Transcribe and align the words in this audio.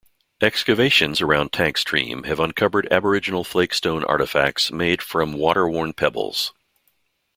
Excavations 0.41 1.21
around 1.21 1.53
Tank 1.53 1.77
Stream 1.77 2.23
have 2.23 2.39
uncovered 2.39 2.87
aboriginal 2.91 3.43
flake 3.43 3.71
stone 3.71 4.03
artifacts 4.05 4.71
made 4.71 4.99
from 4.99 5.33
water-worn 5.33 5.93
pebbles. 5.93 6.53